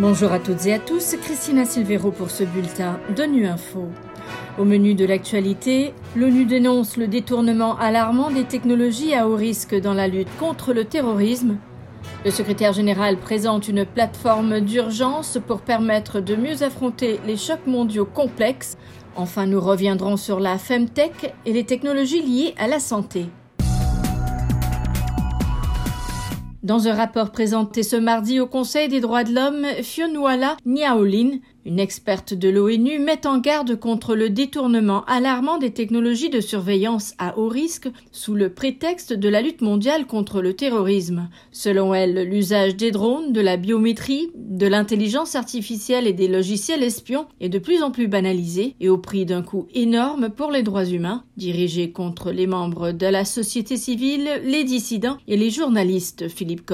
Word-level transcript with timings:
Bonjour 0.00 0.30
à 0.30 0.38
toutes 0.38 0.64
et 0.66 0.74
à 0.74 0.78
tous, 0.78 1.16
Christina 1.20 1.64
Silvero 1.64 2.12
pour 2.12 2.30
ce 2.30 2.44
bulletin 2.44 3.00
de 3.16 3.24
Nu 3.24 3.48
Info. 3.48 3.88
Au 4.56 4.64
menu 4.64 4.94
de 4.94 5.04
l'actualité, 5.04 5.92
l'ONU 6.14 6.44
dénonce 6.44 6.96
le 6.96 7.08
détournement 7.08 7.76
alarmant 7.76 8.30
des 8.30 8.44
technologies 8.44 9.12
à 9.12 9.26
haut 9.26 9.34
risque 9.34 9.74
dans 9.74 9.94
la 9.94 10.06
lutte 10.06 10.28
contre 10.38 10.72
le 10.72 10.84
terrorisme. 10.84 11.56
Le 12.24 12.30
secrétaire 12.30 12.72
général 12.72 13.16
présente 13.16 13.66
une 13.66 13.84
plateforme 13.84 14.60
d'urgence 14.60 15.36
pour 15.48 15.62
permettre 15.62 16.20
de 16.20 16.36
mieux 16.36 16.62
affronter 16.62 17.18
les 17.26 17.36
chocs 17.36 17.66
mondiaux 17.66 18.06
complexes. 18.06 18.78
Enfin, 19.16 19.46
nous 19.46 19.60
reviendrons 19.60 20.16
sur 20.16 20.38
la 20.38 20.58
Femtech 20.58 21.34
et 21.44 21.52
les 21.52 21.64
technologies 21.64 22.22
liées 22.22 22.54
à 22.56 22.68
la 22.68 22.78
santé. 22.78 23.26
Dans 26.68 26.86
un 26.86 26.92
rapport 26.94 27.30
présenté 27.30 27.82
ce 27.82 27.96
mardi 27.96 28.40
au 28.40 28.46
Conseil 28.46 28.88
des 28.88 29.00
droits 29.00 29.24
de 29.24 29.34
l'homme, 29.34 29.64
Fionnuala 29.82 30.58
Niaolin, 30.66 31.38
une 31.64 31.80
experte 31.80 32.34
de 32.34 32.48
l'ONU, 32.48 32.98
met 32.98 33.26
en 33.26 33.38
garde 33.38 33.76
contre 33.76 34.14
le 34.14 34.30
détournement 34.30 35.04
alarmant 35.04 35.58
des 35.58 35.72
technologies 35.72 36.30
de 36.30 36.40
surveillance 36.40 37.14
à 37.18 37.38
haut 37.38 37.48
risque 37.48 37.88
sous 38.12 38.34
le 38.34 38.52
prétexte 38.52 39.12
de 39.12 39.28
la 39.28 39.42
lutte 39.42 39.60
mondiale 39.60 40.06
contre 40.06 40.40
le 40.40 40.54
terrorisme. 40.54 41.28
Selon 41.52 41.94
elle, 41.94 42.22
l'usage 42.22 42.76
des 42.76 42.90
drones, 42.90 43.32
de 43.32 43.40
la 43.40 43.56
biométrie, 43.56 44.30
de 44.34 44.66
l'intelligence 44.66 45.34
artificielle 45.34 46.06
et 46.06 46.12
des 46.12 46.28
logiciels 46.28 46.82
espions 46.82 47.26
est 47.40 47.48
de 47.48 47.58
plus 47.58 47.82
en 47.82 47.90
plus 47.90 48.08
banalisé 48.08 48.74
et 48.80 48.88
au 48.88 48.98
prix 48.98 49.26
d'un 49.26 49.42
coût 49.42 49.66
énorme 49.74 50.30
pour 50.30 50.50
les 50.50 50.62
droits 50.62 50.86
humains, 50.86 51.24
dirigé 51.36 51.92
contre 51.92 52.32
les 52.32 52.46
membres 52.46 52.92
de 52.92 53.06
la 53.06 53.24
société 53.24 53.76
civile, 53.76 54.28
les 54.44 54.64
dissidents 54.64 55.18
et 55.26 55.36
les 55.36 55.50
journalistes. 55.50 56.28
Philippe 56.28 56.66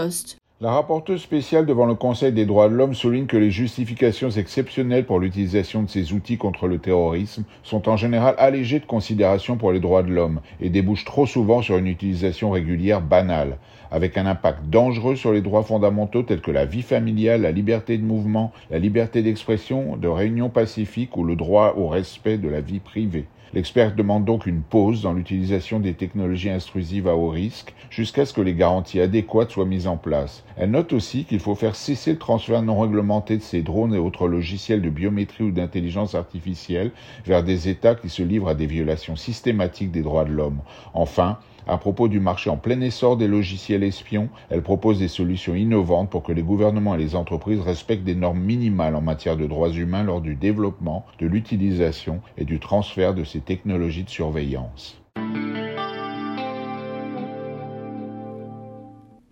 la 0.60 0.70
rapporteuse 0.70 1.20
spéciale 1.20 1.66
devant 1.66 1.84
le 1.84 1.96
Conseil 1.96 2.32
des 2.32 2.46
droits 2.46 2.68
de 2.68 2.74
l'homme 2.74 2.94
souligne 2.94 3.26
que 3.26 3.36
les 3.36 3.50
justifications 3.50 4.30
exceptionnelles 4.30 5.04
pour 5.04 5.18
l'utilisation 5.18 5.82
de 5.82 5.90
ces 5.90 6.12
outils 6.12 6.38
contre 6.38 6.68
le 6.68 6.78
terrorisme 6.78 7.42
sont 7.64 7.88
en 7.88 7.96
général 7.96 8.36
allégées 8.38 8.78
de 8.78 8.86
considération 8.86 9.56
pour 9.56 9.72
les 9.72 9.80
droits 9.80 10.04
de 10.04 10.12
l'homme 10.12 10.40
et 10.60 10.70
débouchent 10.70 11.04
trop 11.04 11.26
souvent 11.26 11.60
sur 11.60 11.76
une 11.76 11.88
utilisation 11.88 12.52
régulière 12.52 13.00
banale, 13.00 13.58
avec 13.90 14.16
un 14.16 14.26
impact 14.26 14.66
dangereux 14.66 15.16
sur 15.16 15.32
les 15.32 15.42
droits 15.42 15.64
fondamentaux 15.64 16.22
tels 16.22 16.40
que 16.40 16.52
la 16.52 16.66
vie 16.66 16.82
familiale, 16.82 17.42
la 17.42 17.50
liberté 17.50 17.98
de 17.98 18.04
mouvement, 18.04 18.52
la 18.70 18.78
liberté 18.78 19.22
d'expression, 19.22 19.96
de 19.96 20.06
réunion 20.06 20.50
pacifique 20.50 21.16
ou 21.16 21.24
le 21.24 21.34
droit 21.34 21.74
au 21.76 21.88
respect 21.88 22.38
de 22.38 22.48
la 22.48 22.60
vie 22.60 22.78
privée. 22.78 23.26
L'expert 23.52 23.94
demande 23.94 24.24
donc 24.24 24.46
une 24.46 24.62
pause 24.62 25.02
dans 25.02 25.12
l'utilisation 25.12 25.78
des 25.78 25.94
technologies 25.94 26.50
intrusives 26.50 27.06
à 27.06 27.14
haut 27.14 27.28
risque 27.28 27.74
jusqu'à 27.90 28.26
ce 28.26 28.32
que 28.32 28.40
les 28.40 28.54
garanties 28.54 29.00
adéquates 29.00 29.50
soient 29.50 29.64
mises 29.64 29.86
en 29.86 29.96
place. 29.96 30.44
Elle 30.56 30.70
note 30.70 30.92
aussi 30.92 31.24
qu'il 31.24 31.38
faut 31.38 31.54
faire 31.54 31.76
cesser 31.76 32.12
le 32.12 32.18
transfert 32.18 32.62
non 32.62 32.80
réglementé 32.80 33.36
de 33.36 33.42
ces 33.42 33.62
drones 33.62 33.94
et 33.94 33.98
autres 33.98 34.26
logiciels 34.26 34.82
de 34.82 34.90
biométrie 34.90 35.44
ou 35.44 35.50
d'intelligence 35.50 36.14
artificielle 36.14 36.90
vers 37.26 37.44
des 37.44 37.68
États 37.68 37.94
qui 37.94 38.08
se 38.08 38.22
livrent 38.22 38.48
à 38.48 38.54
des 38.54 38.66
violations 38.66 39.16
systématiques 39.16 39.92
des 39.92 40.02
droits 40.02 40.24
de 40.24 40.32
l'homme. 40.32 40.60
Enfin, 40.92 41.38
à 41.66 41.78
propos 41.78 42.08
du 42.08 42.20
marché 42.20 42.50
en 42.50 42.56
plein 42.56 42.80
essor 42.80 43.16
des 43.16 43.28
logiciels 43.28 43.82
espions, 43.82 44.28
elle 44.50 44.62
propose 44.62 44.98
des 44.98 45.08
solutions 45.08 45.54
innovantes 45.54 46.10
pour 46.10 46.22
que 46.22 46.32
les 46.32 46.42
gouvernements 46.42 46.94
et 46.94 46.98
les 46.98 47.16
entreprises 47.16 47.60
respectent 47.60 48.04
des 48.04 48.14
normes 48.14 48.40
minimales 48.40 48.96
en 48.96 49.00
matière 49.00 49.36
de 49.36 49.46
droits 49.46 49.70
humains 49.70 50.02
lors 50.02 50.20
du 50.20 50.34
développement, 50.34 51.06
de 51.20 51.26
l'utilisation 51.26 52.20
et 52.36 52.44
du 52.44 52.60
transfert 52.60 53.14
de 53.14 53.24
ces 53.24 53.40
technologies 53.40 54.04
de 54.04 54.10
surveillance. 54.10 55.00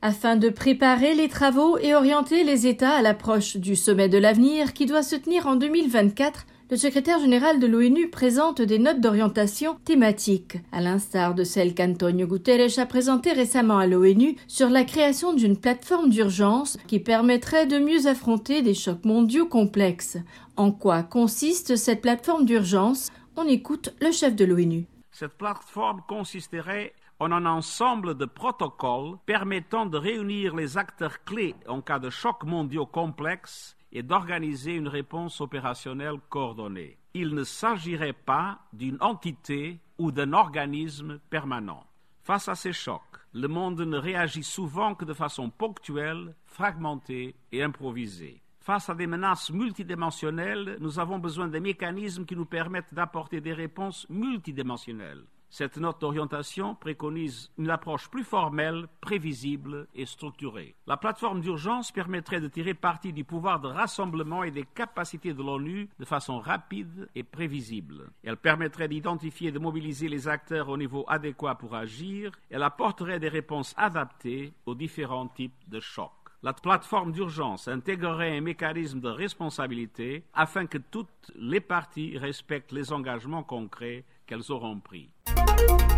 Afin 0.05 0.34
de 0.34 0.48
préparer 0.48 1.14
les 1.14 1.28
travaux 1.28 1.78
et 1.78 1.94
orienter 1.94 2.42
les 2.42 2.67
États 2.67 2.96
à 2.96 3.02
l'approche 3.02 3.56
du 3.56 3.77
sommet 3.77 4.08
de 4.08 4.19
l'avenir 4.19 4.72
qui 4.72 4.86
doit 4.86 5.05
se 5.05 5.14
tenir 5.14 5.46
en 5.46 5.55
2024, 5.55 6.46
le 6.73 6.78
secrétaire 6.78 7.19
général 7.19 7.61
de 7.61 7.67
l'ONU 7.67 8.09
présente 8.09 8.62
des 8.62 8.78
notes 8.78 9.03
d'orientation 9.03 9.77
thématiques, 9.85 10.57
à 10.73 10.80
l'instar 10.80 11.35
de 11.35 11.45
celles 11.45 11.74
qu'Antonio 11.74 12.27
Guterres 12.27 12.79
a 12.79 12.86
présentées 12.86 13.35
récemment 13.35 13.77
à 13.77 13.86
l'ONU 13.86 14.36
sur 14.48 14.70
la 14.70 14.85
création 14.85 15.35
d'une 15.35 15.58
plateforme 15.58 16.08
d'urgence 16.08 16.79
qui 16.86 16.98
permettrait 16.98 17.67
de 17.67 17.79
mieux 17.79 18.07
affronter 18.07 18.63
des 18.63 18.73
chocs 18.73 19.05
mondiaux 19.05 19.45
complexes. 19.45 20.17
En 20.57 20.73
quoi 20.73 21.02
consiste 21.02 21.77
cette 21.77 22.01
plateforme 22.01 22.46
d'urgence? 22.46 23.11
On 23.36 23.46
écoute 23.46 23.95
le 24.01 24.11
chef 24.11 24.35
de 24.35 24.46
l'ONU. 24.46 24.86
Cette 25.11 25.36
plateforme 25.36 26.01
consisterait 26.08 26.95
en 27.19 27.33
un 27.33 27.45
ensemble 27.45 28.17
de 28.17 28.25
protocoles 28.25 29.19
permettant 29.27 29.85
de 29.85 29.98
réunir 29.98 30.57
les 30.57 30.79
acteurs 30.79 31.23
clés 31.25 31.55
en 31.69 31.83
cas 31.83 31.98
de 31.98 32.08
chocs 32.08 32.45
mondiaux 32.45 32.86
complexes 32.86 33.77
et 33.92 34.03
d'organiser 34.03 34.75
une 34.75 34.89
réponse 34.89 35.41
opérationnelle 35.41 36.19
coordonnée. 36.29 36.98
Il 37.14 37.35
ne 37.35 37.45
s'agirait 37.45 38.14
pas 38.14 38.61
d'une 38.73 38.97
entité 39.01 39.79
ou 39.98 40.11
d'un 40.11 40.33
organisme 40.33 41.20
permanent. 41.30 41.86
Face 42.23 42.48
à 42.48 42.55
ces 42.55 42.73
chocs, 42.73 43.02
le 43.35 43.48
monde 43.48 43.81
ne 43.81 43.98
réagit 43.98 44.45
souvent 44.45 44.95
que 44.95 45.05
de 45.05 45.13
façon 45.14 45.51
ponctuelle, 45.51 46.35
fragmentée 46.45 47.35
et 47.51 47.63
improvisée. 47.63 48.42
Face 48.61 48.89
à 48.89 48.95
des 48.95 49.08
menaces 49.08 49.51
multidimensionnelles, 49.51 50.77
nous 50.81 51.01
avons 51.01 51.19
besoin 51.19 51.48
de 51.48 51.58
mécanismes 51.58 52.25
qui 52.25 52.36
nous 52.36 52.47
permettent 52.47 52.95
d'apporter 52.95 53.41
des 53.41 53.52
réponses 53.52 54.07
multidimensionnelles. 54.08 55.25
Cette 55.55 55.77
note 55.77 56.01
d'orientation 56.01 56.74
préconise 56.74 57.51
une 57.58 57.68
approche 57.68 58.08
plus 58.08 58.24
formelle, 58.24 58.89
prévisible 59.02 59.86
et 59.95 60.07
structurée. 60.07 60.74
La 60.86 60.96
plateforme 60.96 61.42
d'urgence 61.42 61.92
permettrait 61.92 62.40
de 62.40 62.48
tirer 62.48 62.73
parti 62.73 63.13
du 63.13 63.23
pouvoir 63.23 63.61
de 63.61 63.68
rassemblement 63.68 64.45
et 64.45 64.51
des 64.51 64.64
capacités 64.64 65.35
de 65.35 65.42
l'ONU 65.42 65.90
de 65.98 66.07
façon 66.07 66.39
rapide 66.39 67.07
et 67.14 67.23
prévisible. 67.23 68.11
Elle 68.24 68.39
permettrait 68.39 68.89
d'identifier 68.89 69.48
et 69.48 69.52
de 69.52 69.58
mobiliser 69.58 70.08
les 70.08 70.27
acteurs 70.27 70.70
au 70.70 70.79
niveau 70.79 71.05
adéquat 71.07 71.57
pour 71.57 71.74
agir. 71.74 72.33
Elle 72.48 72.63
apporterait 72.63 73.20
des 73.20 73.29
réponses 73.29 73.74
adaptées 73.77 74.55
aux 74.64 74.74
différents 74.74 75.29
types 75.29 75.69
de 75.69 75.80
chocs. 75.80 76.13
La 76.42 76.55
plateforme 76.55 77.13
d'urgence 77.13 77.69
intégrerait 77.69 78.39
un 78.39 78.40
mécanisme 78.40 79.01
de 79.01 79.11
responsabilité 79.11 80.24
afin 80.33 80.64
que 80.64 80.79
toutes 80.79 81.30
les 81.34 81.61
parties 81.61 82.17
respectent 82.17 82.73
les 82.73 82.90
engagements 82.90 83.45
concrets 83.45 84.07
qu'elles 84.27 84.51
auront 84.51 84.80
pris. 84.80 85.13
thank 85.47 85.70
you 85.70 85.92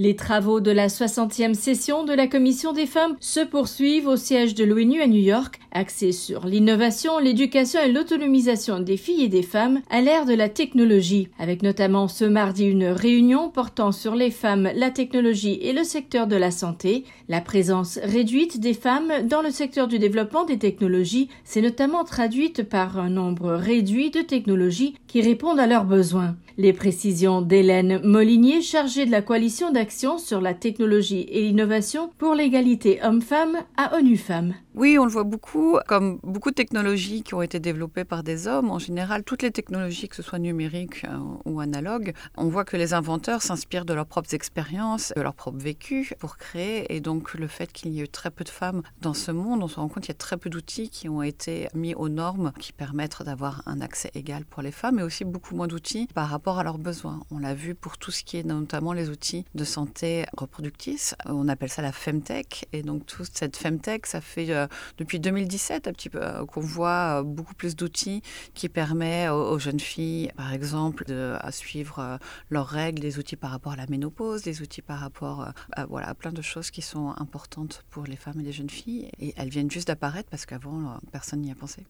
Les 0.00 0.14
travaux 0.14 0.60
de 0.60 0.70
la 0.70 0.86
60e 0.86 1.54
session 1.54 2.04
de 2.04 2.12
la 2.12 2.28
Commission 2.28 2.72
des 2.72 2.86
femmes 2.86 3.16
se 3.18 3.40
poursuivent 3.40 4.06
au 4.06 4.14
siège 4.14 4.54
de 4.54 4.62
l'ONU 4.62 5.02
à 5.02 5.08
New 5.08 5.20
York, 5.20 5.58
axés 5.72 6.12
sur 6.12 6.46
l'innovation, 6.46 7.18
l'éducation 7.18 7.80
et 7.80 7.90
l'autonomisation 7.90 8.78
des 8.78 8.96
filles 8.96 9.24
et 9.24 9.28
des 9.28 9.42
femmes 9.42 9.80
à 9.90 10.00
l'ère 10.00 10.24
de 10.24 10.34
la 10.34 10.48
technologie, 10.48 11.30
avec 11.40 11.64
notamment 11.64 12.06
ce 12.06 12.24
mardi 12.24 12.64
une 12.64 12.86
réunion 12.86 13.50
portant 13.50 13.90
sur 13.90 14.14
les 14.14 14.30
femmes, 14.30 14.70
la 14.72 14.90
technologie 14.90 15.58
et 15.62 15.72
le 15.72 15.82
secteur 15.82 16.28
de 16.28 16.36
la 16.36 16.52
santé. 16.52 17.02
La 17.28 17.40
présence 17.40 17.98
réduite 18.04 18.60
des 18.60 18.74
femmes 18.74 19.26
dans 19.28 19.42
le 19.42 19.50
secteur 19.50 19.88
du 19.88 19.98
développement 19.98 20.44
des 20.44 20.58
technologies 20.58 21.28
s'est 21.42 21.60
notamment 21.60 22.04
traduite 22.04 22.62
par 22.62 23.00
un 23.00 23.10
nombre 23.10 23.50
réduit 23.50 24.12
de 24.12 24.20
technologies 24.20 24.94
qui 25.08 25.22
répondent 25.22 25.58
à 25.58 25.66
leurs 25.66 25.86
besoins. 25.86 26.36
Les 26.56 26.72
précisions 26.72 27.40
d'Hélène 27.40 28.00
Molinier, 28.02 28.62
chargée 28.62 29.06
de 29.06 29.12
la 29.12 29.22
coalition 29.22 29.70
sur 29.90 30.40
la 30.40 30.54
technologie 30.54 31.26
et 31.30 31.42
l'innovation 31.42 32.10
pour 32.18 32.34
l'égalité 32.34 33.00
homme-femme 33.02 33.58
à 33.76 33.96
ONU 33.96 34.16
Femmes. 34.16 34.54
Oui, 34.78 34.96
on 34.96 35.06
le 35.06 35.10
voit 35.10 35.24
beaucoup, 35.24 35.76
comme 35.88 36.20
beaucoup 36.22 36.50
de 36.50 36.54
technologies 36.54 37.24
qui 37.24 37.34
ont 37.34 37.42
été 37.42 37.58
développées 37.58 38.04
par 38.04 38.22
des 38.22 38.46
hommes. 38.46 38.70
En 38.70 38.78
général, 38.78 39.24
toutes 39.24 39.42
les 39.42 39.50
technologies, 39.50 40.08
que 40.08 40.14
ce 40.14 40.22
soit 40.22 40.38
numériques 40.38 41.04
euh, 41.04 41.18
ou 41.46 41.58
analogues, 41.58 42.14
on 42.36 42.48
voit 42.48 42.64
que 42.64 42.76
les 42.76 42.94
inventeurs 42.94 43.42
s'inspirent 43.42 43.84
de 43.84 43.92
leurs 43.92 44.06
propres 44.06 44.34
expériences, 44.34 45.12
de 45.16 45.20
leur 45.20 45.34
propre 45.34 45.58
vécu 45.58 46.12
pour 46.20 46.36
créer. 46.36 46.94
Et 46.94 47.00
donc, 47.00 47.34
le 47.34 47.48
fait 47.48 47.72
qu'il 47.72 47.90
y 47.90 47.98
ait 47.98 48.04
eu 48.04 48.08
très 48.08 48.30
peu 48.30 48.44
de 48.44 48.50
femmes 48.50 48.82
dans 49.00 49.14
ce 49.14 49.32
monde, 49.32 49.64
on 49.64 49.66
se 49.66 49.80
rend 49.80 49.88
compte 49.88 50.04
qu'il 50.04 50.10
y 50.10 50.12
a 50.12 50.14
très 50.14 50.36
peu 50.36 50.48
d'outils 50.48 50.90
qui 50.90 51.08
ont 51.08 51.22
été 51.22 51.66
mis 51.74 51.96
aux 51.96 52.08
normes 52.08 52.52
qui 52.60 52.72
permettent 52.72 53.24
d'avoir 53.24 53.64
un 53.66 53.80
accès 53.80 54.12
égal 54.14 54.44
pour 54.44 54.62
les 54.62 54.70
femmes, 54.70 54.94
mais 54.94 55.02
aussi 55.02 55.24
beaucoup 55.24 55.56
moins 55.56 55.66
d'outils 55.66 56.06
par 56.14 56.28
rapport 56.28 56.60
à 56.60 56.62
leurs 56.62 56.78
besoins. 56.78 57.18
On 57.32 57.40
l'a 57.40 57.54
vu 57.54 57.74
pour 57.74 57.98
tout 57.98 58.12
ce 58.12 58.22
qui 58.22 58.36
est 58.36 58.44
notamment 58.44 58.92
les 58.92 59.10
outils 59.10 59.44
de 59.56 59.64
santé 59.64 60.24
reproductrice. 60.36 61.16
On 61.26 61.48
appelle 61.48 61.68
ça 61.68 61.82
la 61.82 61.90
Femtech. 61.90 62.68
Et 62.72 62.82
donc, 62.82 63.06
toute 63.06 63.30
cette 63.34 63.56
Femtech, 63.56 64.06
ça 64.06 64.20
fait 64.20 64.50
euh, 64.50 64.67
depuis 64.98 65.20
2017 65.20 65.88
un 65.88 65.92
petit 65.92 66.08
peu 66.08 66.22
euh, 66.22 66.44
qu'on 66.46 66.60
voit 66.60 67.20
euh, 67.20 67.22
beaucoup 67.22 67.54
plus 67.54 67.76
d'outils 67.76 68.22
qui 68.54 68.68
permettent 68.68 69.30
aux, 69.30 69.58
jeunes 69.58 69.80
filles, 69.80 70.30
par 70.36 70.52
exemple, 70.52 71.04
de 71.06 71.34
suivre 71.50 72.18
leurs 72.50 72.66
règles, 72.66 73.00
des 73.00 73.18
outils 73.18 73.36
par 73.36 73.50
rapport 73.50 73.72
à 73.72 73.76
la 73.76 73.86
ménopause, 73.86 74.42
des 74.42 74.62
outils 74.62 74.82
par 74.82 75.00
rapport 75.00 75.52
à, 75.76 75.86
voilà, 75.86 76.14
plein 76.14 76.32
de 76.32 76.42
choses 76.42 76.70
qui 76.70 76.82
sont 76.82 77.14
importantes 77.18 77.84
pour 77.90 78.04
les 78.04 78.16
femmes 78.16 78.40
et 78.40 78.44
les 78.44 78.52
jeunes 78.52 78.70
filles. 78.70 79.10
Et 79.18 79.34
elles 79.36 79.48
viennent 79.48 79.70
juste 79.70 79.88
d'apparaître 79.88 80.28
parce 80.30 80.46
qu'avant, 80.46 80.98
personne 81.12 81.40
n'y 81.40 81.50
a 81.50 81.54
pensé. 81.54 81.86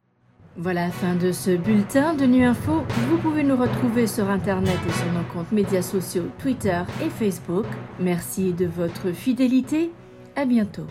Voilà 0.61 0.87
la 0.87 0.91
fin 0.91 1.15
de 1.15 1.31
ce 1.31 1.57
bulletin 1.57 2.15
de 2.15 2.25
Nu 2.25 2.45
Info. 2.45 2.83
Vous 3.09 3.19
pouvez 3.19 3.45
nous 3.45 3.57
retrouver 3.57 4.09
sur 4.09 4.29
Internet 4.29 4.77
et 4.89 4.93
sur 4.93 5.13
nos 5.13 5.23
comptes 5.33 5.53
médias 5.53 5.83
sociaux 5.83 6.25
Twitter 6.39 6.83
et 7.01 7.11
Facebook. 7.11 7.65
Merci 8.01 8.53
de 8.53 8.67
votre 8.67 9.13
fidélité. 9.13 9.93
À 10.35 10.45
bientôt. 10.47 10.87